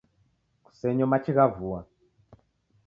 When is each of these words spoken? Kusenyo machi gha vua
Kusenyo 0.65 1.05
machi 1.11 1.31
gha 1.35 1.45
vua 1.55 1.79